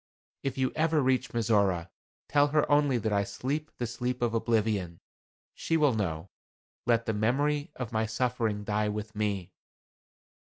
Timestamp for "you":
0.57-0.71